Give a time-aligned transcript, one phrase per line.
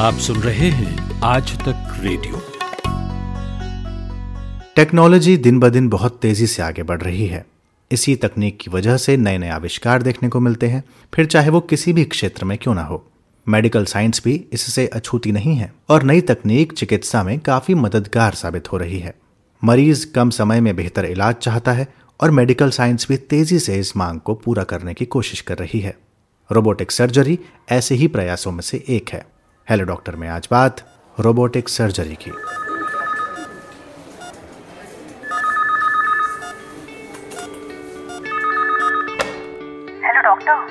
[0.00, 2.42] आप सुन रहे हैं आज तक रेडियो।
[4.76, 7.46] टेक्नोलॉजी दिन ब दिन बहुत तेज़ी से आगे बढ़ रही है।
[7.92, 11.60] इसी तकनीक की वजह से नए नए आविष्कार देखने को मिलते हैं। फिर चाहे वो
[11.60, 13.10] किसी भी क्षेत्र में क्यों ना हो।
[13.48, 18.72] मेडिकल साइंस भी इससे अछूती नहीं है और नई तकनीक चिकित्सा में काफ़ी मददगार साबित
[18.72, 19.14] हो रही है।
[19.64, 21.88] मरीज़ कम समय में बेहतर इलाज चाहता है
[22.20, 25.80] और मेडिकल साइंस भी तेज़ी से इस मांग को पूरा करने की कोशिश कर रही
[25.80, 25.96] है।
[26.52, 27.38] रोबोटिक सर्जरी
[27.70, 29.35] ऐसे ही प्रयासों में से एक है।
[29.70, 30.80] हेलो डॉक्टर में आज बात
[31.20, 32.30] रोबोटिक सर्जरी की।
[40.04, 40.62] Hello doctor.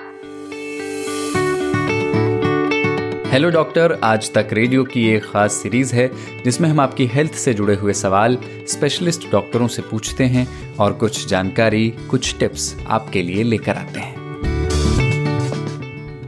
[3.27, 6.09] Hello doctor Aaj Tak radio की एक खास सीरीज़ है
[6.43, 8.37] जिसमें हम आपकी हेल्थ से जुड़े हुए सवाल
[8.67, 14.14] स्पेशलिस्ट डॉक्टरों से पूछते हैं और कुछ जानकारी कुछ टिप्स आपके लिए लेकर आते हैं।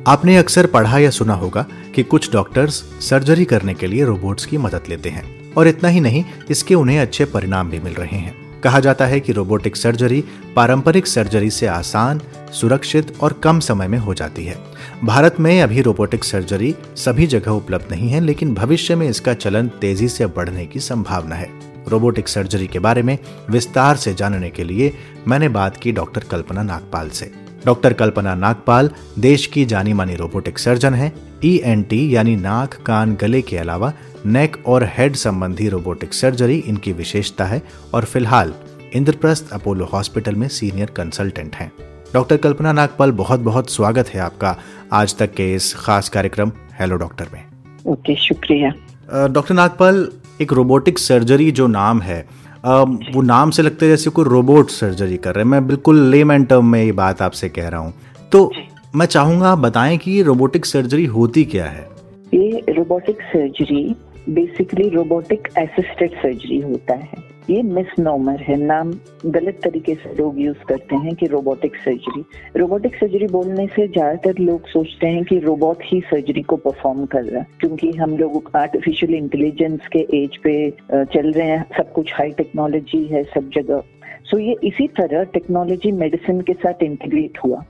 [0.08, 4.58] आपने अक्सर पढ़ा या सुना होगा कि कुछ डॉक्टर्स सर्जरी करने के लिए रोबोट्स की
[4.58, 8.62] मदद लेते हैं, और इतना ही नहीं, इसके उन्हें अच्छे परिणाम भी मिल रहे हैं।
[8.62, 10.24] कहा जाता है कि रोबोटिक सर्जरी
[10.56, 14.56] पारंपरिक सर्जरी से आसान, सुरक्षित और कम समय में हो जाती है।
[15.04, 19.68] भारत में अभी रोबोटिक सर्जरी सभी जगह उपलब्ध नहीं है, लेकिन भविष्य में इसका चलन
[19.82, 21.50] तेज़ी से बढ़ने की संभावना है।
[21.88, 23.18] रोबोटिक सर्जरी के बारे में
[23.50, 24.94] विस्तार से जानने के लिए
[25.28, 30.60] मैंने बात की डॉक्टर कल्पना नागपाल से। डॉक्टर कल्पना नागपाल देश की जानी मानी रोबोटिक
[30.60, 31.12] सर्जन है
[31.46, 31.58] ई
[31.94, 33.92] e यानी नाक कान गले के अलावा
[34.26, 37.62] नेक और हेड संबंधी रोबोटिक सर्जरी इनकी विशेषता है
[37.94, 38.54] और फ़िलहाल
[38.96, 41.72] इंद्रप्रस्थ अपोलो हॉस्पिटल में सीनियर कंसल्टेंट हैं।
[42.14, 44.56] डॉक्टर कल्पना नागपाल बहुत बहुत स्वागत है आपका
[44.94, 47.44] आज तक के इस खास कार्यक्रम हेलो डॉक्टर में।
[47.88, 50.08] ओके शुक्रिया। डॉक्टर नागपाल
[50.42, 52.26] एक रोबोटिक सर्जरी जो नाम है
[52.66, 56.32] वो नाम से लगता है जैसे कोई रोबोट सर्जरी कर रहे हैं। मैं बिल्कुल लेम
[56.32, 57.94] एंड टर्म में ये बात आपसे कह रहा हूँ।
[58.32, 58.52] तो
[58.96, 61.88] मैं चाहूँगा आप बताएँ कि ये रोबोटिक सर्जरी होती क्या है?
[62.34, 63.96] ये robotic surgery
[64.30, 68.92] basically robotic assisted surgery होता है। ये मिस नॉमर है, नाम
[69.26, 72.24] गलत तरीके से लोग यूज़ करते हैं कि रोबोटिक सर्जरी
[72.58, 77.24] रोबोटिक सर्जरी बोलने से ज़्यादातर लोग सोचते हैं कि रोबोट ही सर्जरी को परफॉर्म कर
[77.24, 82.14] रहा है, क्योंकि हम लोग आर्टिफिशियल इंटेलिजेंस के एज पे चल रहे हैं, सब कुछ
[82.14, 83.84] हाई टेक्नोलॉजी है, सब जगह।
[84.30, 87.64] सो ये इसी तरह टेक्नोलॉजी मेडिसिन के साथ इंटीग्रेट हुआ।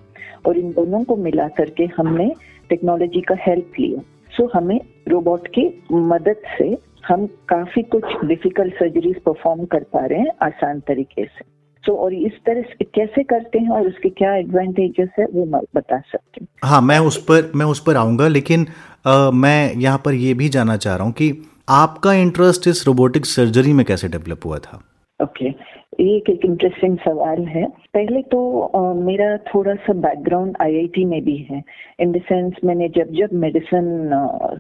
[0.46, 2.32] और इन दोनों को मिला करके हमने
[2.70, 4.02] टेक्नोलॉजी का हेल्प लिया।
[4.38, 6.78] सो so, हमें रोबोट की मदद से
[7.08, 11.46] हम काफ़ी कुछ डिफ़िकल्ट सर्जरीज परफॉर्म कर पा रहे हैं आसान तरीके से।
[11.84, 15.62] तो और इस तरह से कैसे करते हैं और उसके क्या एडवांटेजेस है वो मैं
[15.76, 18.68] बता सकती हूँ। हाँ मैं उस पर मैं उस पर आऊँगा लेकिन
[19.08, 21.32] आ, मैं यहाँ पर ये भी जानना चाह रहा हूँ कि
[21.70, 24.82] आपका इंटरेस्ट इस रोबोटिक सर्जरी में कैसे डेवलप हुआ था?
[25.24, 25.77] Okay okay.
[25.94, 31.36] ये एक इंटरेस्टिंग सवाल है। पहले तो आ, मेरा थोड़ा सा बैकग्राउंड आईआईटी में भी
[31.50, 31.62] है।
[32.00, 33.86] इन द सेंस मैंने जब जब मेडिसिन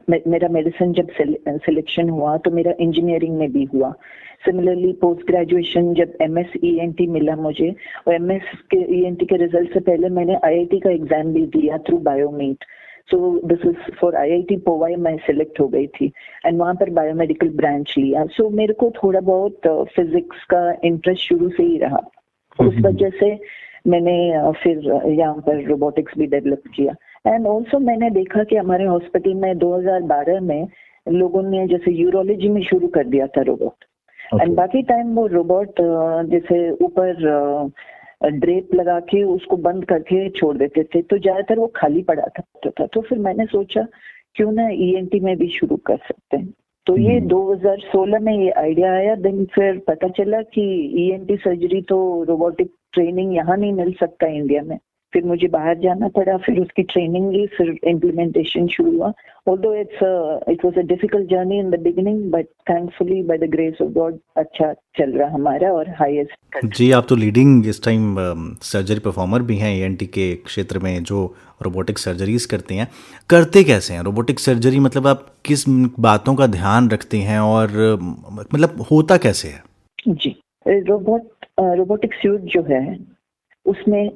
[0.09, 1.07] मे, मेरा मेडिसिन जब
[1.65, 3.91] सिलेक्शन हुआ तो मेरा इंजीनियरिंग में भी हुआ।
[4.45, 7.69] सिमिलरली पोस्ट ग्रेजुएशन जब M S E N T मिला मुझे
[8.07, 10.79] और एम एस के ई एन टी के रिज़ल्ट से पहले मैंने आई आई टी
[10.79, 12.65] का एग्ज़ाम भी दिया through बायोमीट
[13.11, 16.11] so this is for IIT Powai मैं सिलेक्ट हो गई थी।
[16.45, 20.77] एंड वहाँ पर बायोमेडिकल ब्रांच लिया। सो so, मेरे को थोड़ा बहुत फिजिक्स uh, का
[20.83, 21.99] इंटरेस्ट शुरू से ही रहा।
[22.59, 23.39] उस हम्म। वजह से
[23.87, 24.77] मैंने uh, फिर
[25.11, 26.93] यहाँ पर रोबोटिक्स भी डेवलप किया।
[27.27, 30.67] एंड ऑल्सो मैंने देखा कि हमारे हॉस्पिटल में 2012 में
[31.11, 33.85] लोगों ने जैसे यूरोलॉजी में शुरू कर दिया था रोबोट
[34.33, 34.55] एंड okay.
[34.55, 37.23] बाकी टाइम वो रोबोट uh, जैसे ऊपर
[38.21, 42.85] ड्रेप लगा के उसको बंद करके छोड़ देते थे। तो ज़्यादातर वो खाली पड़ा था
[42.85, 43.85] तो फिर मैंने सोचा
[44.35, 46.53] क्यों ना ईएनटी टी में भी शुरू कर सकते हैं।
[46.87, 50.61] तो ये 2016 हम्म। में ये आइडिया आया। देन फिर पता चला कि
[51.03, 54.77] ईएनटी टी सर्जरी तो रोबोटिक ट्रेनिंग यहाँ नहीं मिल सकता इंडिया में।
[55.13, 59.13] फिर मुझे बाहर जाना पड़ा फिर उसकी ट्रेनिंग ली फिर इम्प्लीमेंटेशन शुरू हुआ।
[59.49, 60.09] Although it's a,
[60.53, 64.17] it was a difficult journey in the beginning but thankfully by the grace of God
[64.37, 68.15] अच्छा चल रहा हमारा और हाईएस्ट जी आप तो लीडिंग इस टाइम
[68.63, 71.23] सर्जरी परफॉर्मर भी हैं एएनटी के क्षेत्र में जो
[71.61, 72.87] रोबोटिक सर्जरीज करते हैं।
[73.29, 74.01] करते कैसे हैं?
[74.03, 75.63] रोबोटिक सर्जरी मतलब आप किस
[75.99, 77.69] बातों का ध्यान रखते हैं और
[78.53, 79.63] मतलब होता कैसे है?
[80.07, 80.35] जी
[80.67, 82.97] रोबोट रोबोटिक स्यूट जो है
[83.65, 84.09] उसमें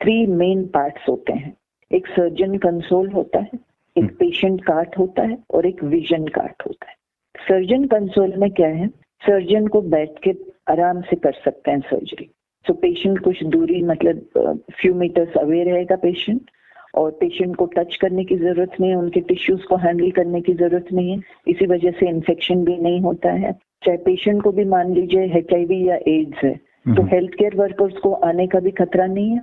[0.00, 1.54] थ्री मेन पार्ट्स होते हैं।
[1.90, 3.58] एक सर्जन कंसोल होता है
[3.96, 6.96] एक पेशेंट हम्म। कार्ट होता है और एक विजन कार्ट होता है।
[7.34, 8.88] सर्जन कंसोल में क्या है?
[9.22, 10.34] सर्जन को बैठ के
[10.68, 12.28] आराम से कर सकते हैं सर्जरी
[12.66, 16.50] सो so, पेशेंट कुछ दूरी मतलब फ्यू मीटर्स अवे रहेगा पेशेंट
[16.94, 20.52] और पेशेंट को टच करने की ज़रूरत नहीं है उनके टिश्यूज को हैंडल करने की
[20.54, 23.52] ज़रूरत नहीं है। इसी वजह से इन्फेक्शन भी नहीं होता है।
[23.84, 26.54] चाहे पेशेंट को भी मान लीजिए एच या एड्स है
[26.88, 29.40] तो हेल्थ केयर वर्कर्स को आने का भी खतरा नहीं है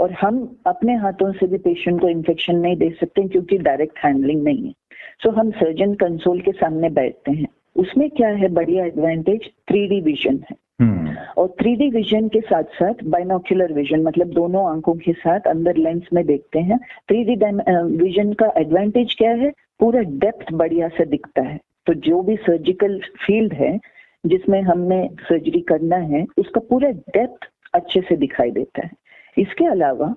[0.00, 4.42] और हम अपने हाथों से भी पेशेंट को इन्फेक्शन नहीं दे सकते क्योंकि डायरेक्ट हैंडलिंग
[4.42, 4.72] नहीं है।
[5.22, 7.46] सो हम सर्जन कंसोल के सामने बैठते हैं।
[7.76, 12.94] उसमें क्या है बढ़िया एडवांटेज थ्री विजन है। हम्म। और थ्री विजन के साथ साथ
[13.04, 17.34] बाइनोक्यूलर विजन मतलब दोनों आँखों के साथ अंदर लेंस में देखते हैं। थ्री डी
[17.96, 19.52] विजन का एडवांटेज क्या है?
[19.80, 23.78] पूरा डेप्थ बढ़िया से दिखता है। तो जो भी सर्जिकल फ़ील्ड है
[24.24, 28.90] जिसमें हमने सर्जरी करना है उसका पूरा डेप्थ अच्छे से दिखाई देता है।
[29.38, 30.14] इसके अलावा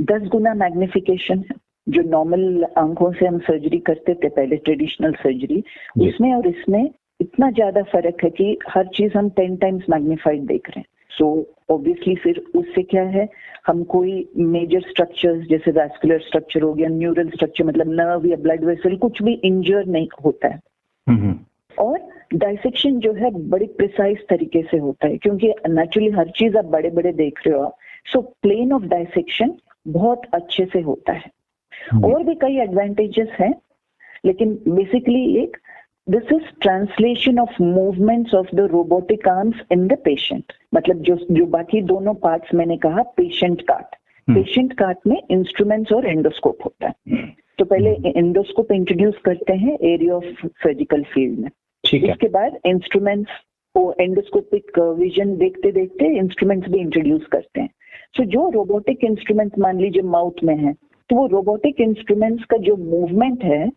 [0.00, 5.64] दस गुना मैग्निफिकेशन है। जो नॉर्मल आँखों से हम सर्जरी करते थे पहले ट्रेडिशनल सर्जरी
[6.08, 10.68] उसमें और इसमें इतना ज़्यादा फ़र्क है कि हर चीज़ हम टेन टाइम्स मैग्निफाइड देख
[10.68, 13.28] रहे हैं। सो so, ऑब्वियसली फिर उससे क्या है?
[13.66, 18.64] हम कोई मेजर स्ट्रक्चर्स जैसे वैस्कुलर स्ट्रक्चर हो गया न्यूरल स्ट्रक्चर मतलब नर्व या ब्लड
[18.64, 20.60] वेसल कुछ भी इंजर नहीं होता है।
[21.08, 21.38] हम्म।
[21.78, 21.98] और
[22.34, 26.90] डाइसेक्शन जो है बड़ी प्रिसाइज तरीके से होता है क्योंकि नेचुरली हर चीज़ आप बड़े
[26.90, 27.76] बड़े देख रहे हो आप।
[28.06, 29.54] सो प्लेन ऑफ़ डाइसेक्शन
[29.88, 31.30] बहुत अच्छे से होता है।
[32.04, 33.54] और भी कई एडवांटेजेस हैं
[34.24, 35.56] लेकिन बेसिकली एक
[36.08, 41.46] this is translation of movements of the robotic arms in the patient मतलब जो जो
[41.46, 43.96] बाकी दोनों पार्ट्स मैंने कहा पेशेंट कार्ट
[44.28, 47.26] पेशेंट कार्ट में इंस्ट्रूमेंट्स और एंडोस्कोप होता है।
[47.58, 51.50] तो पहले एंडोस्कोप हम्म। इंट्रोड्यूस करते हैं एरिया ऑफ़ सर्जिकल फ़ील्ड में।
[51.94, 53.30] इसके बाद इंस्ट्रूमेंट्स
[53.74, 57.68] को एंडोस्कोपिक विजन देखते देखते इंस्ट्रूमेंट्स भी इंट्रोड्यूस करते हैं।
[58.16, 60.72] सो so, जो रोबोटिक इंस्ट्रूमेंट मान लीजिए माउथ में है
[61.10, 63.70] तो वो रोबोटिक इंस्ट्रूमेंट्स का जो मूवमेंट है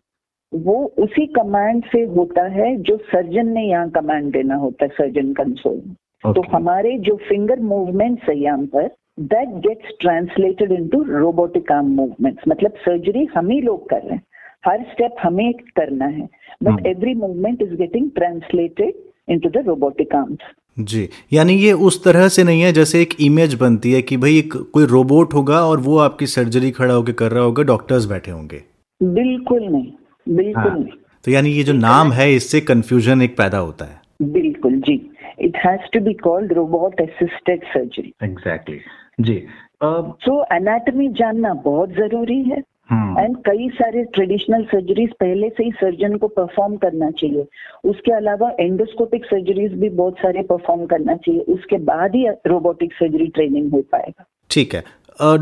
[0.52, 5.32] वो उसी कमांड से होता है जो सर्जन ने यहाँ कमांड देना होता है सर्जन
[5.32, 6.34] कंसोल तो okay.
[6.34, 8.88] तो हमारे जो फिंगर मूवमेंट्स है यहाँ पर
[9.20, 14.22] that gets translated into robotic arm movements मतलब सर्जरी हम ही लोग कर रहे हैं।
[14.64, 16.28] हर स्टेप हमें करना है।
[16.62, 18.94] But every movement is getting translated
[19.28, 23.54] into the robotic arms जी यानी ये उस तरह से नहीं है जैसे एक इमेज
[23.54, 27.30] बनती है कि भाई एक कोई रोबोट होगा और वो आपकी सर्जरी खड़ा होकर कर
[27.30, 28.62] रहा होगा डॉक्टर्स बैठे होंगे।
[29.00, 29.90] बिल्कुल नहीं
[30.26, 30.92] बिल्कुल हाँ। नहीं।
[31.24, 34.94] तो यानी ये जो नाम है इससे कंफ्यूजन एक पैदा होता है। बिल्कुल जी।
[35.40, 38.78] It has to be called robot assisted surgery exactly
[39.20, 39.42] जी।
[39.82, 45.70] सो एनाटॉमी जानना बहुत ज़रूरी है। And hmm. कई सारे ट्रेडिशनल सर्जरीज पहले से ही
[45.72, 47.46] सर्जन को परफॉर्म करना चाहिए।
[47.84, 53.26] उसके अलावा एंडोस्कोपिक सर्जरीज भी बहुत सारे परफॉर्म करना चाहिए। उसके बाद ही रोबोटिक सर्जरी
[53.26, 54.82] ट्रेनिंग हो पाएगा। ठीक है।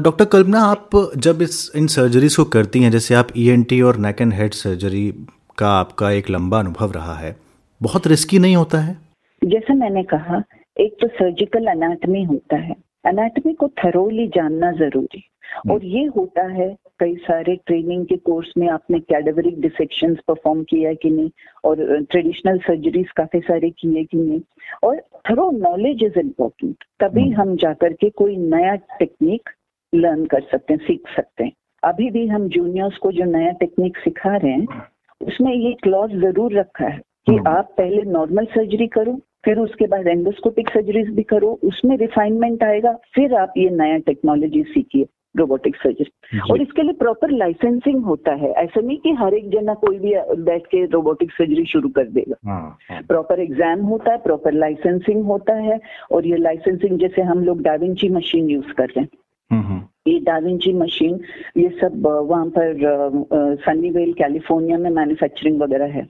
[0.03, 3.97] डॉक्टर कल्पना आप जब इस इन सर्जरीज को करती हैं जैसे आप ईएनटी e और
[3.97, 5.11] नेक एंड हेड सर्जरी
[5.59, 7.35] का आपका एक लंबा अनुभव रहा है
[7.81, 8.97] बहुत रिस्की नहीं होता है?
[9.43, 10.43] जैसे मैंने कहा
[10.77, 12.75] एक तो सर्जिकल अनाटमी होता है।
[13.07, 15.23] अनाटमी को थरोली जानना ज़रूरी।
[15.55, 16.69] हम्म। और ये होता है
[17.01, 21.31] कई सारे ट्रेनिंग के कोर्स में आपने कैडेवरिक डिसेक्शन परफॉर्म किया कि नहीं?
[21.65, 24.41] और ट्रेडिशनल सर्जरीज काफ़ी सारे किए कि नहीं?
[24.85, 25.01] और
[25.31, 29.51] थरो नॉलेज इज़ इम्पोर्टेंट तभी हम्म। हम जाकर के कोई नया टेक्निक
[29.93, 31.53] लर्न कर सकते हैं सीख सकते हैं।
[31.83, 34.83] अभी भी हम जूनियर्स को जो नया टेक्निक सिखा रहे हैं
[35.21, 39.87] उसमें ये क्लॉज ज़रूर रखा है कि हम्म। आप पहले नॉर्मल सर्जरी करो फिर उसके
[39.87, 45.05] बाद एंडोस्कोपिक सर्जरीज भी करो उसमें रिफाइनमेंट आएगा फिर आप ये नया टेक्नोलॉजी सीखिए।
[45.39, 49.75] रोबोटिक सर्जरी और इसके लिए प्रॉपर लाइसेंसिंग होता है। ऐसा नहीं कि हर एक जना
[49.75, 54.19] कोई भी बैठ के रोबोटिक सर्जरी शुरू कर देगा। प्रॉपर हाँ, एग्ज़ाम हाँ। होता है
[54.19, 55.81] प्रॉपर लाइसेंसिंग होता है
[56.13, 59.09] और ये लाइसेंसिंग जैसे हम लोग डाविंची मशीन यूज़ कर रहे हैं।
[59.53, 61.21] हम्म, हम्म। ये डाविंची मशीन
[61.57, 66.09] ये सब वहाँ पर सनीवेल कैलिफ़ोर्निया में मैन्युफैक्चरिंग वगैरह है।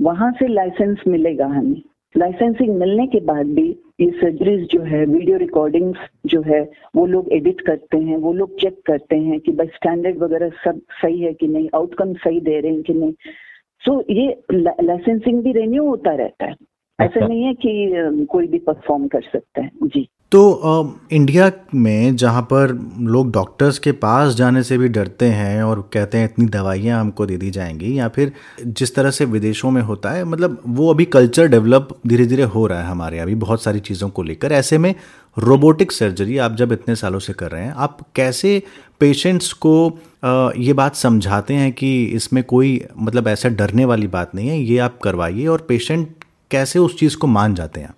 [0.00, 1.82] वहाँ से लाइसेंस मिलेगा हमें।
[2.16, 7.32] लाइसेंसिंग मिलने के बाद भी ये सर्जरीज जो है वीडियो रिकॉर्डिंग्स जो है वो लोग
[7.32, 11.32] एडिट करते हैं वो लोग चेक करते हैं कि भाई स्टैंडर्ड वगैरह सब सही है
[11.32, 13.12] कि नहीं आउटकम सही दे रहे हैं कि नहीं।
[13.84, 16.52] सो so, ये लाइसेंसिंग भी रेन्यू होता रहता है।
[17.00, 17.92] ऐसा अच्छा। नहीं है कि
[18.30, 22.70] कोई भी परफॉर्म कर सकता है। जी। तो इंडिया में जहाँ पर
[23.00, 27.26] लोग डॉक्टर्स के पास जाने से भी डरते हैं और कहते हैं इतनी दवाइयाँ हमको
[27.26, 28.32] दे दी जाएँगी या फिर
[28.66, 32.66] जिस तरह से विदेशों में होता है मतलब वो अभी कल्चर डेवलप धीरे धीरे हो
[32.66, 34.94] रहा है हमारे अभी बहुत सारी चीज़ों को लेकर। ऐसे में
[35.36, 38.62] रोबोटिक सर्जरी आप जब इतने सालों से कर रहे हैं, आप कैसे
[39.00, 39.98] पेशेंट्स को
[40.58, 44.78] ये बात समझाते हैं कि इसमें कोई मतलब ऐसा डरने वाली बात नहीं है, ये
[44.78, 47.94] आप करवाइए और पेशेंट कैसे उस चीज़ को मान जाते हैं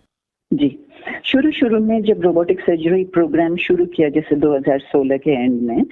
[0.50, 0.83] जी।
[1.24, 5.84] शुरू शुरू में जब रोबोटिक सर्जरी प्रोग्राम शुरू किया, जैसे 2016 के एंड में,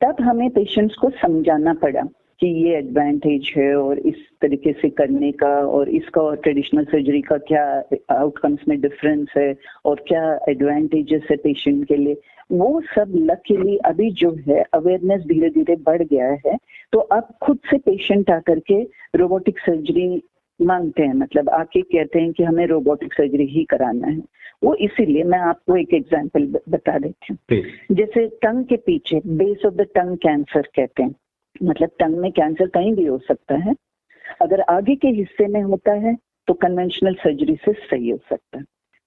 [0.00, 2.02] तब हमें पेशेंट्स को समझाना पड़ा
[2.40, 7.20] कि ये एडवांटेज है और इस तरीके से करने का और इसका और ट्रेडिशनल सर्जरी
[7.20, 7.64] का क्या
[8.10, 9.54] आउटकम्स में डिफरेंस है
[9.84, 12.16] और क्या एडवांटेजेस है पेशेंट के लिए।
[12.52, 16.56] वो सब लकीली अभी जो है अवेयरनेस धीरे धीरे बढ़ गया है।
[16.92, 18.82] तो अब खुद से पेशेंट आकर के
[19.16, 20.22] रोबोटिक सर्जरी
[20.62, 24.22] मांगते हैं मतलब आके कहते हैं कि हमें रोबोटिक सर्जरी ही कराना है।
[24.64, 27.38] वो इसीलिए मैं आपको एक एग्जांपल बता देती हूँ।
[27.92, 31.14] जैसे टंग के पीछे base of the tongue cancer कहते हैं।
[31.62, 33.74] मतलब टंग में कैंसर कहीं भी हो सकता है।
[34.42, 36.16] अगर आगे के हिस्से में होता है
[36.48, 38.64] तो कन्वेंशनल सर्जरी से सही हो सकता है।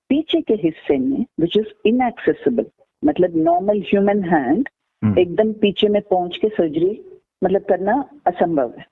[0.10, 2.66] पीछे के हिस्से में विच इज़ इनएक्सेसिबल
[3.06, 4.70] मतलब नॉर्मल ह्यूमन हैंड
[5.18, 7.06] एकदम पीछे में पहुँच के सर्जरी
[7.44, 7.94] मतलब करना
[8.28, 8.86] असंभव है।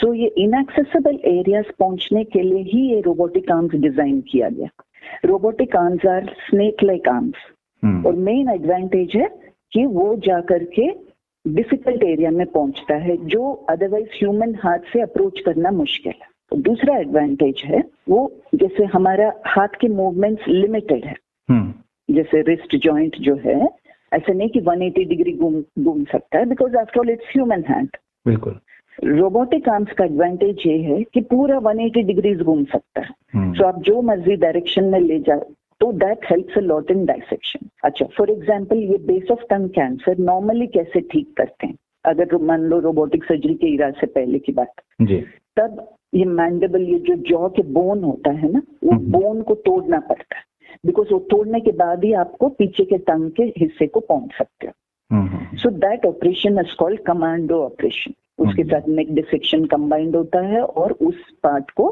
[0.00, 4.68] सो so, ये इनएक्सेसिबल एरियाज़ पहुँचने के लिए ही ये रोबोटिक आर्म्स डिज़ाइन किया गया।
[5.24, 9.28] Robotic arms are snake like arms और मेन एडवांटेज है
[9.72, 10.88] कि वो जा करके
[11.44, 16.56] डिफ़िकल्ट एरिया में पहुँचता है जो अदरवाइज़ ह्यूमन हाथ से अप्रोच करना मुश्किल है। तो
[16.56, 18.20] दूसरा एडवांटेज है वो
[18.54, 21.16] जैसे हमारा हाथ के मूवमेंट्स लिमिटेड है।
[21.48, 23.60] हम्म। जैसे रिस्ट जॉइंट जो है
[24.12, 27.88] ऐसे नहीं कि 180 डिग्री घूम घूम सकता है because after all it's human hand
[28.26, 28.58] बिल्कुल।
[29.04, 33.52] रोबोटिक आर्म्स का एडवांटेज ये है कि पूरा 180 डिग्रीज घूम सकता है। सो हम्म।
[33.54, 35.40] so आप जो मर्ज़ी डायरेक्शन में ले जाओ
[35.80, 40.18] तो that helps a lot in dissection अच्छा फॉर एग्जांपल ये base of tongue cancer
[40.18, 41.74] normally कैसे ठीक करते हैं?
[42.04, 45.16] अगर मान लो रोबोटिक सर्जरी के इराद से पहले की बात। जी।
[45.56, 49.54] तब ये मैंडेबल ये जो जॉ के बोन होता है ना वो बोन हम्म। को
[49.54, 50.42] तोड़ना पड़ता है।
[50.86, 54.66] बिकॉज़ वो तोड़ने के बाद ही आपको पीछे के टंग के हिस्से को पहुँच सकते
[54.66, 54.72] हो।
[55.58, 60.62] So that operation is called commando operation उसके हम्म। साथ नेक डिसेक्शन कंबाइंड होता है
[60.62, 61.88] और उस पार्ट को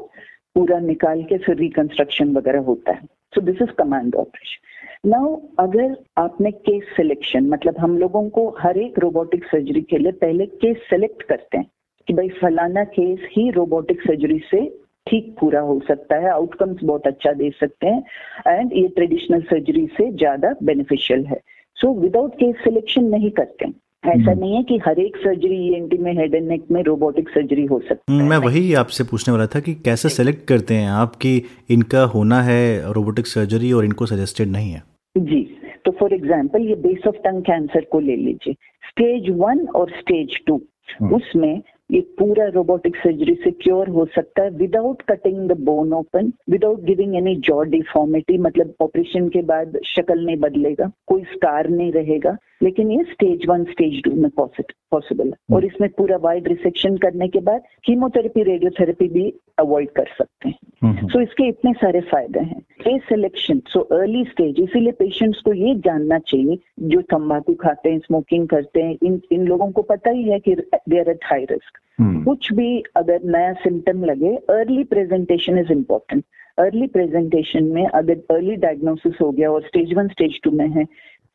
[0.57, 5.97] पूरा निकाल के फिर रिकंस्ट्रक्शन वगैरह होता है। So this is command operation now अगर
[6.19, 10.77] आपने केस सिलेक्शन मतलब हम लोगों को हर एक रोबोटिक सर्जरी के लिए पहले केस
[10.91, 11.71] सेलेक्ट करते हैं
[12.09, 14.65] कि भाई फलाना केस ही रोबोटिक सर्जरी से
[15.07, 19.87] ठीक पूरा हो सकता है आउटकम्स बहुत अच्छा दे सकते हैं एंड ये ट्रेडिशनल सर्जरी
[19.97, 21.41] से ज़्यादा बेनिफिशियल है।
[21.77, 23.67] सो विदाउट केस सिलेक्शन नहीं करते
[24.07, 27.29] ऐसा हम्म। नहीं है कि हर एक सर्जरी ईएनटी में हेड एंड नेक में रोबोटिक
[27.29, 30.91] सर्जरी हो सकती है। मैं वही आपसे पूछने वाला था कि कैसे सेलेक्ट करते हैं
[30.93, 31.37] आप कि
[31.71, 34.83] इनका होना है रोबोटिक सर्जरी और इनको सजेस्टेड नहीं है?
[35.17, 35.43] जी
[35.85, 38.55] तो फॉर एग्ज़ाम्पल ये बेस ऑफ़ टंग कैंसर को ले लीजिए।
[38.89, 40.61] स्टेज वन और स्टेज टू
[41.01, 45.93] हम्म। उसमें ये पूरा रोबोटिक सर्जरी से क्योर हो सकता है without cutting the bone
[45.93, 51.69] open without giving any jaw deformity मतलब ऑपरेशन के बाद शक्ल नहीं बदलेगा कोई स्कार
[51.69, 56.49] नहीं रहेगा। लेकिन ये स्टेज वन स्टेज टू में पॉसिबल है। और इसमें पूरा वाइड
[56.49, 61.23] रिसेक्शन करने के बाद कीमोथेरेपी रेडियोथेरेपी भी अवॉइड कर सकते हैं। सो हम्म, हम्म। so,
[61.23, 66.19] इसके इतने सारे फ़ायदे हैं। Case selection so early stage इसीलिए पेशेंट्स को ये जानना
[66.19, 70.39] चाहिए जो तम्बाकू खाते हैं स्मोकिंग करते हैं इन इन लोगों को पता ही है
[70.39, 75.73] कि they are at high risk कुछ भी अगर नया सिम्टम लगे early presentation is
[75.73, 76.25] important
[76.59, 80.85] early presentation में अगर अर्ली डायग्नोसिस हो गया और स्टेज वन स्टेज टू में है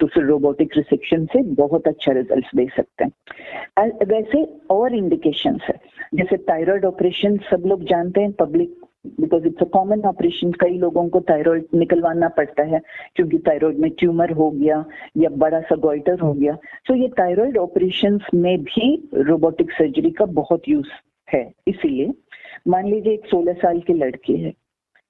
[0.01, 5.79] तो फिर रोबोटिक रिसेक्शन से बहुत अच्छा रिज़ल्ट दे सकते हैं। वैसे और इंडिकेशन है।
[6.15, 8.79] जैसे थायराइड ऑपरेशन सब लोग जानते हैं public
[9.19, 12.81] because it's a common operation कई लोगों को थायराइड निकलवाना पड़ता है
[13.15, 14.83] क्योंकि थायराइड में ट्यूमर हो गया
[15.17, 20.11] या बड़ा सा गोइटर हो गया। सो so ये थायराइड ऑपरेशन में भी रोबोटिक सर्जरी
[20.11, 20.89] का बहुत यूज़
[21.27, 22.11] है। इसीलिए
[22.67, 24.53] मान लीजिए एक सोलह साल की लड़की है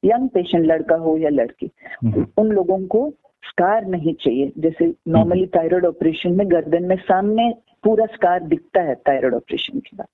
[0.04, 1.72] यंग पेशेंट लड़का हो या लड़की
[2.04, 3.12] हम्म। उन लोगों को
[3.44, 8.96] स्कार नहीं चाहिए। जैसे नॉर्मली थायराइड ऑपरेशन में गर्दन में सामने पूरा स्कार दिखता है
[8.96, 10.08] थायराइड ऑपरेशन के बाद।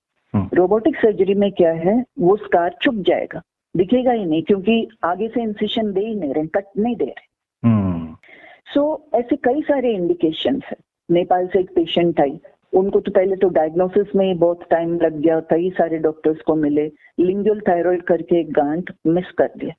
[0.54, 2.04] रोबोटिक हम्म। सर्जरी में क्या है?
[2.18, 3.42] वो स्कार चुप जाएगा।
[3.76, 7.28] दिखेगा ही नहीं क्योंकि आगे से इंसिशन दे ही नहीं रहे कट नहीं दे रहे।
[7.64, 8.16] सो हम्म।
[8.76, 10.76] so, ऐसे कई सारे इंडिकेशन है।
[11.10, 12.40] नेपाल से एक पेशेंट आई।
[12.72, 16.54] उनको तो पहले तो डायग्नोसिस में ही बहुत टाइम लग गया कई सारे डॉक्टर्स को
[16.54, 19.74] मिले। लिंगुअल थायराइड करके एक गांठ मिस कर दिया।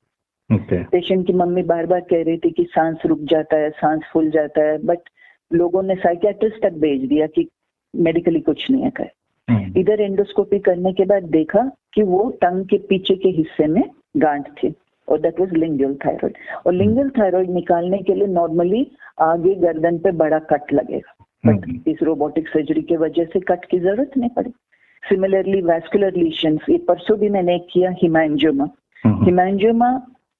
[0.50, 0.82] Okay.
[0.90, 4.30] पेशेंट की मम्मी बार बार कह रही थी कि सांस रुक जाता है सांस फूल
[4.30, 5.08] जाता है बट
[5.50, 7.48] लोगों ने साइकेट्रिस्ट तक भेज दिया कि
[7.94, 9.08] मेडिकली कुछ नहीं है कहे
[9.48, 13.82] हम्म। इधर एंडोस्कोपी करने के बाद देखा कि वो टंग के पीछे के हिस्से में
[14.16, 14.74] गांठ थी
[15.08, 18.86] और दैट वाज लिंगुअल थायराइड और लिंगुअल थायराइड निकालने के लिए नॉर्मली
[19.20, 23.64] आगे गर्दन पे बड़ा कट लगेगा बट हम्म। इस रोबोटिक सर्जरी के वजह से कट
[23.64, 24.50] की ज़रूरत नहीं पड़ी
[25.02, 28.64] सिमिलरली वैस्कुलर लीशन ये परसों भी मैंने किया हिमांजियोमा
[29.04, 29.24] हम्म।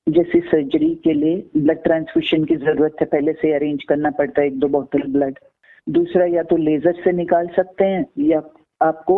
[0.06, 4.46] जैसी सर्जरी के लिए ब्लड ट्रांसफ्यूशन की ज़रूरत है पहले से अरेंज करना पड़ता है
[4.46, 5.38] एक दो बोतल ब्लड
[5.86, 8.42] दूसरा या तो लेजर से निकाल सकते हैं या
[8.80, 9.16] आपको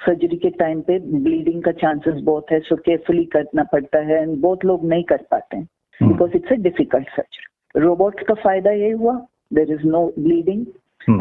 [0.00, 4.36] सर्जरी के टाइम पे ब्लीडिंग का चांसेस बहुत है सो केयरफुली करना पड़ता है एंड
[4.36, 8.90] बहुत लोग नहीं कर पाते हैं because it's a difficult surgery robot का फ़ायदा ये
[8.92, 9.14] हुआ
[9.52, 10.66] there is no bleeding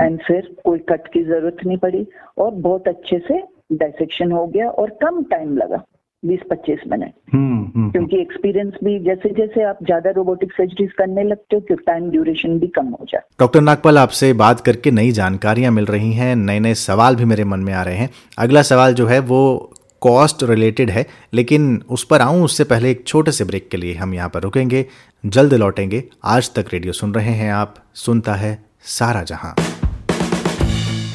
[0.01, 2.05] and फिर कोई कट की ज़रूरत नहीं पड़ी
[2.37, 3.41] और बहुत अच्छे से
[3.73, 5.83] डायसेक्शन हो गया और कम टाइम लगा।
[6.23, 10.91] बीस पच्चीस मिनट। हम्म, हम्म, हम्म। क्योंकि एक्सपीरियंस भी जैसे जैसे आप ज़्यादा रोबोटिक सर्जरीज
[10.97, 15.11] करने लगते हो टाइम ड्यूरेशन भी कम हो जाए डॉक्टर नागपाल आपसे बात करके नई
[15.11, 18.61] जानकारियाँ मिल रही हैं नए नए सवाल भी मेरे मन में आ रहे हैं। अगला
[18.61, 19.41] सवाल जो है वो
[20.01, 23.93] कॉस्ट रिलेटेड है लेकिन उस पर आऊँ उससे पहले एक छोटे से ब्रेक के लिए
[23.93, 24.85] हम यहाँ पर रुकेंगे
[25.23, 28.57] जल्द लौटेंगे। आज तक रेडियो सुन रहे हैं आप सुनता है
[28.89, 29.55] सारा जहाँ।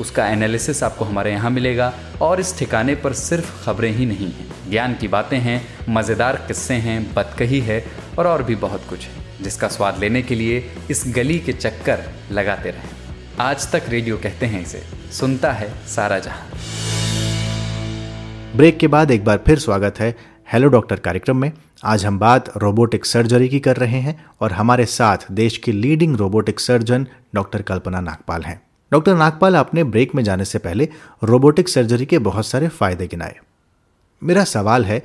[0.00, 1.92] उसका एनालिसिस आपको हमारे यहाँ मिलेगा।
[2.22, 6.74] और इस ठिकाने पर सिर्फ़ खबरें ही नहीं हैं। ज्ञान की बातें हैं, मज़ेदार किस्से
[6.76, 7.82] हैं बतकही है
[8.18, 12.04] और और भी बहुत कुछ है, जिसका स्वाद लेने के लिए इस गली के चक्कर
[12.32, 12.98] लगाते रहें।
[13.40, 16.48] आज तक रेडियो कहते हैं इसे, सुनता है सारा जहाँ।
[18.56, 20.14] ब्रेक के बाद एक बार फिर स्वागत है
[20.48, 21.52] हेलो डॉक्टर कार्यक्रम में।
[21.84, 26.16] आज हम बात रोबोटिक सर्जरी की कर रहे हैं और हमारे साथ देश की leading
[26.16, 28.60] robotic surgeon doctor Kalpana Nagpal हैं।
[28.92, 30.84] डॉक्टर नागपाल आपने ब्रेक में जाने से पहले
[31.24, 33.34] रोबोटिक सर्जरी के बहुत सारे फ़ायदे गिनाए।
[34.22, 34.98] मेरा सवाल है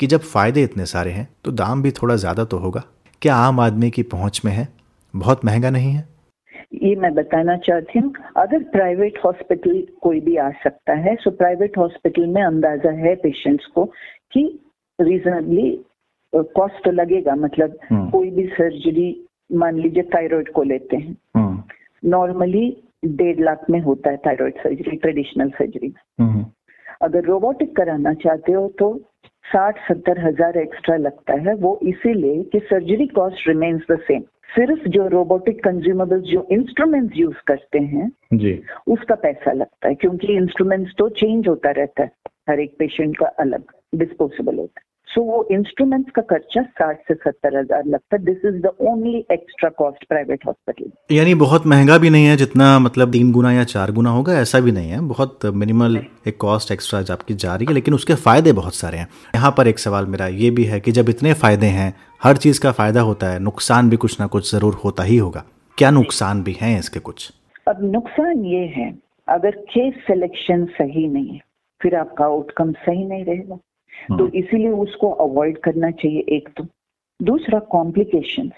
[0.00, 2.82] कि जब फ़ायदे इतने सारे हैं तो दाम भी थोड़ा ज़्यादा तो होगा।
[3.22, 4.68] क्या आम आदमी की पहुँच में है?
[5.14, 6.06] बहुत महँगा नहीं है?
[6.74, 11.78] ये मैं बताना चाहती हूँ अगर प्राइवेट हॉस्पिटल कोई भी आ सकता है सो प्राइवेट
[11.78, 13.84] हॉस्पिटल में अंदाज़ा है पेशेंट्स को
[14.32, 14.44] कि
[14.98, 15.68] रीजनेबली
[16.32, 19.10] कॉस्ट तो लगेगा मतलब हम्म। कोई भी सर्जरी
[19.54, 21.16] मान लीजिए थायराइड को लेते हैं।
[22.02, 26.44] Normally hmm. डेढ़ लाख में होता है थायराइड सर्जरी ट्रेडिशनल सर्जरी में।
[27.02, 28.94] अगर रोबोटिक कराना चाहते हो तो
[29.44, 34.88] साठ सत्तर हज़ार एक्स्ट्रा लगता है। वो इसीलिए कि surgery cost remains the same सिर्फ़
[34.88, 38.52] जो रोबोटिक कंज्यूमेबल्स जो इंस्ट्रूमेंट्स यूज़ करते हैं जी।
[38.88, 42.10] उसका पैसा लगता है क्योंकि इंस्ट्रूमेंट्स तो चेंज होता रहता है।
[42.50, 47.14] हर एक पेशेंट का अलग डिस्पोजेबल होता है। सो वो इंस्ट्रूमेंट्स का खर्चा साठ से
[47.14, 51.98] सत्तर हज़ार लगता है। This is the only extra cost private hospital यानी बहुत महँगा
[51.98, 55.00] भी नहीं है जितना मतलब तीन गुना या चार गुना होगा ऐसा भी नहीं है।
[55.08, 59.08] बहुत मिनिमल एक कॉस्ट एक्स्ट्रा आपकी जा रही है लेकिन उसके फ़ायदे बहुत सारे हैं।
[59.34, 61.92] यहाँ पर एक सवाल मेरा ये भी है कि जब इतने फ़ायदे हैं
[62.22, 65.44] हर चीज़ का फ़ायदा होता है नुकसान भी कुछ ना कुछ ज़रूर होता ही होगा।
[65.78, 67.30] क्या नुकसान भी हैं इसके कुछ?
[67.68, 68.88] अब नुकसान ये है
[69.28, 71.40] अगर केस सिलेक्शन सही नहीं है
[71.80, 73.58] फिर आपका आउटकम सही नहीं रहेगा।
[74.08, 76.66] तो हम्म। इसीलिए उसको अवॉइड करना चाहिए एक तो।
[77.20, 78.50] दूसरा complication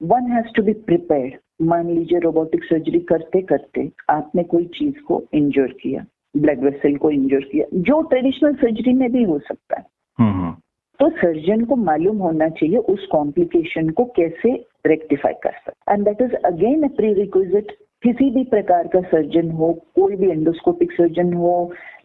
[0.00, 5.22] one has to be prepare मान लीजिए रोबोटिक सर्जरी करते करते आपने कोई चीज़ को
[5.34, 6.04] इंजोर किया
[6.36, 9.84] ब्लड वेसल को इंजोर किया जो ट्रेडिशनल सर्जरी में भी हो सकता है।
[10.18, 10.54] हम्म, हम्म।
[11.00, 14.52] तो सर्जन को मालूम होना चाहिए उस कॉम्प्लिकेशन को कैसे
[14.86, 19.72] रेक्टिफाई कर सकते and that is again a prerequisite किसी भी प्रकार का सर्जन हो
[19.94, 21.54] कोई भी एंडोस्कोपिक सर्जन हो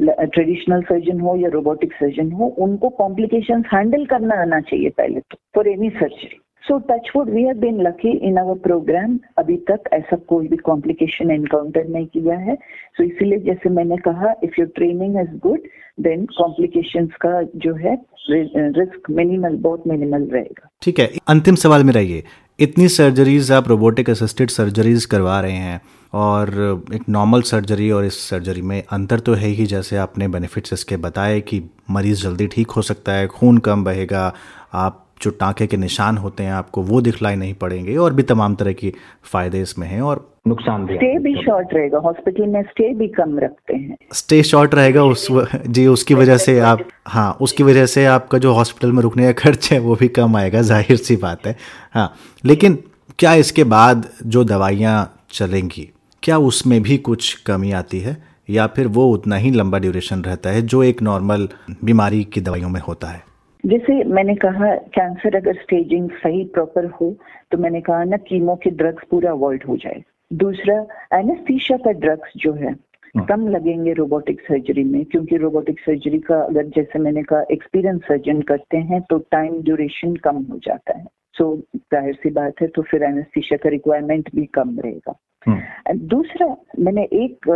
[0.01, 5.37] ट्रेडिशनल सर्जन हो या रोबोटिक सर्जन हो उनको कॉम्प्लिकेशन हैंडल करना आना चाहिए पहले तो
[5.55, 9.89] for any surgery so touch wood we have been lucky in our programme अभी तक
[9.93, 14.59] ऐसा कोई भी कॉम्प्लिकेशन एनकाउंटर नहीं किया है। सो so, इसीलिए जैसे मैंने कहा if
[14.59, 15.67] your training is good
[15.99, 17.97] then complications का जो है
[18.29, 22.23] रिस्क मिनिमल बहुत मिनिमल रहेगा। ठीक है अंतिम सवाल मेरा ये
[22.59, 25.81] इतनी सर्जरीज आप रोबोटिक असिस्टेड सर्जरीज करवा रहे हैं
[26.13, 26.49] और
[26.93, 30.97] एक नॉर्मल सर्जरी और इस सर्जरी में अंतर तो है ही जैसे आपने बेनिफिट्स इसके
[30.97, 34.33] बताए कि मरीज़ जल्दी ठीक हो सकता है, खून कम बहेगा,
[34.73, 38.55] आप जो टाँके के निशान होते हैं आपको वो दिखलाई नहीं पड़ेंगे और भी तमाम
[38.55, 42.93] तरह की फ़ायदे इसमें हैं और नुकसान भी स्टे भी शॉर्ट रहेगा हॉस्पिटल में स्टे
[42.93, 45.27] भी कम रखते हैं। स्टे शॉर्ट रहेगा उस
[45.67, 49.31] जी उसकी वजह से आप हाँ उसकी वजह से आपका जो हॉस्पिटल में रुकने का
[49.41, 51.55] खर्च है वो भी कम आएगा ज़ाहिर सी बात है।
[51.93, 52.77] हाँ लेकिन
[53.19, 55.89] क्या इसके बाद जो दवाइयाँ चलेंगी
[56.23, 58.17] क्या उसमें भी कुछ कमी आती है?
[58.49, 61.47] या फिर वो उतना ही लंबा ड्यूरेशन रहता है जो एक नॉर्मल
[61.83, 63.23] बीमारी की दवाइयों में होता है?
[63.65, 67.15] जैसे मैंने कहा कैंसर अगर स्टेजिंग सही प्रॉपर हो
[67.51, 70.75] तो मैंने कहा ना कीमो के ड्रग्स पूरा अवॉइड हो जाए दूसरा
[71.13, 72.75] एनेस्थीशिया का ड्रग्स जो है
[73.15, 78.01] हाँ। कम लगेंगे रोबोटिक सर्जरी में क्योंकि रोबोटिक सर्जरी का अगर जैसे मैंने कहा एक्सपीरियंस
[78.01, 82.61] सर्जन करते हैं तो टाइम ड्यूरेशन कम हो जाता है सो so, ज़ाहिर सी बात
[82.61, 87.49] है तो फिर एनेस्थीशिया का रिक्वायरमेंट भी कम रहेगा हम्म। दूसरा मैंने एक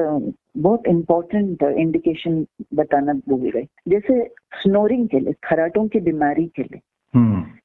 [0.59, 4.25] बहुत इम्पोर्टेंट इंडिकेशन बताना भूल गई। जैसे
[4.63, 6.79] स्नोरिंग के लिए खराटों की बीमारी के लिए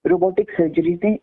[0.07, 1.19] रोबोटिक। सर्जरी ने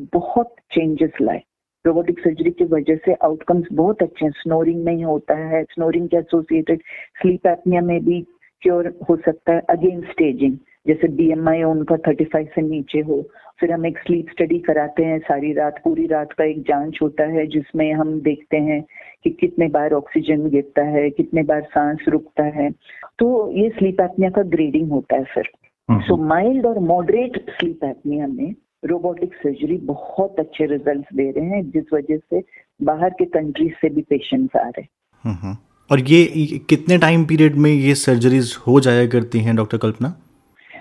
[0.00, 1.42] बहुत चेंजेस लाए।
[1.86, 6.16] रोबोटिक सर्जरी की वजह से आउटकम्स बहुत अच्छे हैं। स्नोरिंग नहीं होता है। स्नोरिंग के
[6.16, 6.80] एसोसिएटेड
[7.22, 8.26] स्लीप एपनिया में भी
[8.62, 13.22] क्योर हो सकता है। अगेन स्टेजिंग जैसे बीएमआई उनका 35 से नीचे हो
[13.60, 17.24] फिर हम एक स्लीप स्टडी कराते हैं सारी रात पूरी रात का एक जाँच होता
[17.24, 18.82] है जिसमें हम देखते हैं
[19.24, 22.70] कि कितने बार ऑक्सीजन गिरता है कितने बार सांस रुकता है।
[23.18, 25.50] तो ये स्लीप एपनिया का ग्रेडिंग होता है फिर।
[25.88, 31.70] सो माइल्ड और मॉडरेट स्लीप एपनिया में रोबोटिक सर्जरी बहुत अच्छे रिजल्ट्स दे रहे हैं
[31.70, 32.42] जिस वजह से
[32.82, 35.58] बाहर के कंट्रीज़ से भी पेशेंट्स आ रहे हैं।
[35.90, 36.24] और ये
[36.68, 40.14] कितने टाइम पीरियड में ये सर्जरीज हो जाया करती हैं डॉक्टर कल्पना?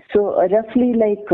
[0.09, 1.33] सो रफली लाइक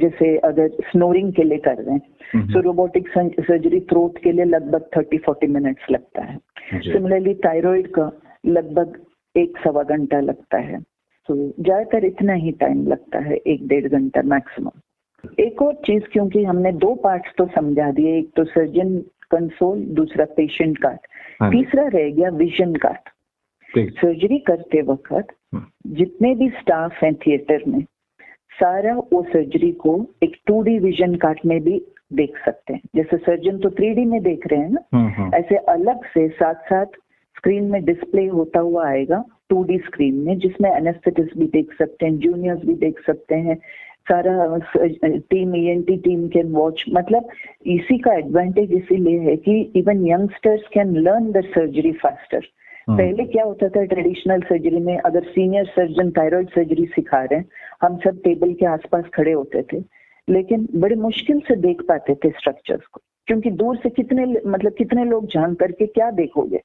[0.00, 4.88] जैसे अगर स्नोरिंग के लिए कर रहे हैं सो रोबोटिक सर्जरी थ्रोट के लिए लगभग
[4.96, 6.38] थर्टी फोर्टी मिनट्स लगता है।
[6.82, 8.10] सिमिलरली थायराइड का
[8.48, 8.98] लगभग
[9.34, 10.80] एक सवा घंटा लगता है।
[11.28, 16.44] तो ज़्यादातर इतना ही टाइम लगता है एक डेढ़ घंटा मैक्सिमम एक और चीज़ क्योंकि
[16.44, 18.96] हमने दो पार्ट्स तो समझा दिए एक तो सर्जन
[19.30, 20.98] कंसोल दूसरा पेशेंट कार्ड
[21.40, 25.32] हाँ तीसरा रह गया विजन कार्ड सर्जरी करते वक्त।
[25.86, 27.80] जितने भी स्टाफ हैं थिएटर में
[28.60, 31.82] सारा वो सर्जरी को एक टू डी विजन कार्ड में भी
[32.12, 34.80] देख सकते हैं। जैसे सर्जन तो थ्री डी में देख रहे हैं ना?
[34.94, 36.86] हम्म, हम्म। ऐसे अलग से साथ साथ
[37.36, 42.06] स्क्रीन में डिस्प्ले होता हुआ आएगा टू डी स्क्रीन में जिसमें एनेस्थेटिस्ट भी देख सकते
[42.06, 43.56] हैं जूनियर्स भी देख सकते हैं।
[44.12, 44.58] सारा
[45.30, 47.28] team ENT team can watch मतलब
[47.66, 52.46] इसी का एडवांटेज इसीलिए है कि even youngsters can learn the surgery faster
[52.88, 57.48] पहले क्या होता था ट्रेडिशनल सर्जरी में अगर सीनियर सर्जन थायराइड सर्जरी सिखा रहे हैं
[57.82, 59.82] हम सब टेबल के आसपास खड़े होते थे
[60.28, 65.04] लेकिन बड़े मुश्किल से देख पाते थे स्ट्रक्चर्स को क्योंकि दूर से कितने मतलब कितने
[65.04, 66.60] लोग जान करके क्या देखोगे?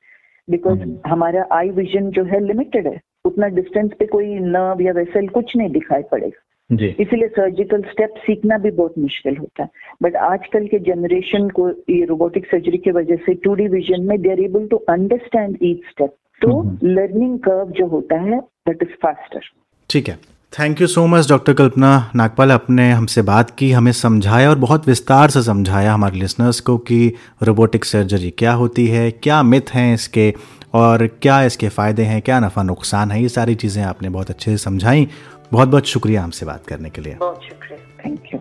[0.50, 4.92] Because hmm. हमारा आई विजन जो है लिमिटेड है उतना डिस्टेंस पे कोई नर्व या
[4.92, 9.70] वेसल कुछ नहीं दिखाई पड़ेगा। इसीलिए सर्जिकल स्टेप सीखना भी बहुत मुश्किल होता है।
[10.04, 14.22] बट आजकल के जनरेशन को ये रोबोटिक सर्जरी की वजह से टू डी विजन में
[14.22, 18.84] they are able to understand each step तो लर्निंग हम्म। कर्व जो होता है दैट
[18.84, 19.52] इज़ फास्टर
[19.90, 20.18] ठीक है।
[20.54, 24.88] Thank you so much doctor Kalpana Nagpal आपने हमसे बात की हमें समझाया और बहुत
[24.88, 27.00] विस्तार से समझाया हमारे लिसनर्स को कि
[27.44, 30.34] रोबोटिक सर्जरी क्या होती है क्या मिथ हैं इसके
[30.74, 34.52] और क्या इसके फ़ायदे हैं क्या नफ़ा नुकसान है ये सारी चीज़ें आपने बहुत अच्छे
[34.52, 35.08] से समझाई।
[35.56, 38.40] बहुत बहुत शुक्रिया हमसे बात करने के लिए। बहुत शुक्रिया। थैंक यू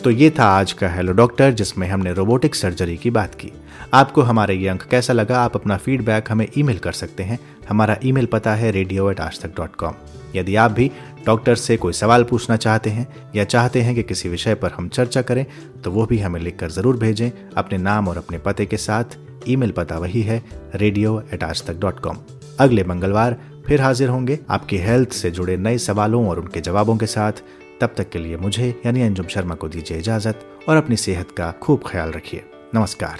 [0.00, 3.50] तो ये था आज का हेलो डॉक्टर जिसमें हमने रोबोटिक सर्जरी की बात की।
[3.94, 5.40] आपको हमारे ये अंक कैसा लगा?
[5.40, 9.40] आप अपना फीडबैक हमें ईमेल कर सकते हैं। हमारा ईमेल पता है रेडियो एट आज
[9.40, 9.94] तक डॉट कॉम
[10.36, 10.90] यदि आप भी
[11.26, 14.88] डॉक्टर से कोई सवाल पूछना चाहते हैं या चाहते हैं कि किसी विषय पर हम
[14.90, 15.44] चर्चा करें
[15.84, 19.04] तो वो भी हमें लिखकर ज़रूर भेजें। अपने नाम और अपने पते के साथ
[19.48, 20.42] ईमेल पता वही है
[20.74, 22.16] रेडियो एट आज तक डॉट कॉम
[22.60, 23.36] अगले मंगलवार
[23.68, 27.32] फिर हाजिर होंगे आपकी हेल्थ से जुड़े नए सवालों और उनके जवाबों के साथ।
[27.80, 31.54] तब तक के लिए मुझे, यानी अंजुम शर्मा को दीजिए इजाज़त और अपनी सेहत का
[31.62, 33.18] खूब ख्याल रखिए। नमस्कार।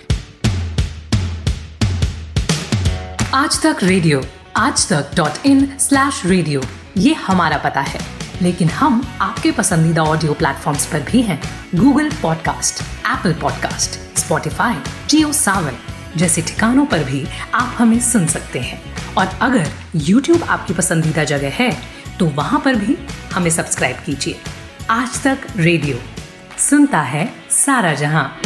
[3.34, 4.22] आज तक रेडियो,
[4.56, 6.60] आज तक डॉट इन स्लैश रेडियो,
[6.96, 8.00] ये हमारा पता है।
[8.42, 11.42] लेकिन हम आपके पसंदीदा ऑडियो प्लेटफॉर्म्स पर भी हैं।
[11.74, 14.74] Google podcast, Apple podcast, Spotify,
[15.10, 15.72] Jio Saavn,
[16.16, 19.66] जैसे ठिकानों पर भी आप हमें सुन सकते हैं। और अगर
[19.96, 21.70] YouTube आपकी पसंदीदा जगह है
[22.18, 22.96] तो वहाँ पर भी
[23.32, 24.36] हमें सब्सक्राइब कीजिए।
[24.90, 25.98] आज तक रेडियो
[26.58, 28.40] सुनता है सारा जहाँ।